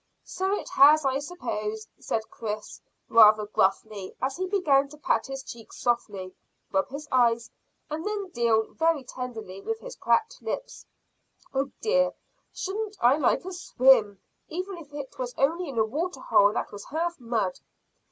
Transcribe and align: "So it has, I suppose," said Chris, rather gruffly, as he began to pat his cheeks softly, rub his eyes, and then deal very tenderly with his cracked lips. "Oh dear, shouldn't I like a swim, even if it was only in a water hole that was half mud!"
"So 0.25 0.51
it 0.59 0.67
has, 0.69 1.05
I 1.05 1.19
suppose," 1.19 1.87
said 1.99 2.27
Chris, 2.31 2.81
rather 3.07 3.45
gruffly, 3.45 4.15
as 4.19 4.35
he 4.35 4.47
began 4.47 4.87
to 4.89 4.97
pat 4.97 5.27
his 5.27 5.43
cheeks 5.43 5.77
softly, 5.79 6.33
rub 6.71 6.89
his 6.89 7.07
eyes, 7.11 7.51
and 7.87 8.03
then 8.03 8.29
deal 8.31 8.73
very 8.73 9.03
tenderly 9.03 9.61
with 9.61 9.79
his 9.79 9.95
cracked 9.95 10.41
lips. 10.41 10.87
"Oh 11.53 11.69
dear, 11.81 12.13
shouldn't 12.51 12.97
I 12.99 13.15
like 13.17 13.45
a 13.45 13.53
swim, 13.53 14.19
even 14.49 14.79
if 14.79 14.91
it 14.91 15.19
was 15.19 15.35
only 15.37 15.69
in 15.69 15.77
a 15.77 15.85
water 15.85 16.21
hole 16.21 16.51
that 16.53 16.71
was 16.71 16.85
half 16.85 17.19
mud!" 17.19 17.59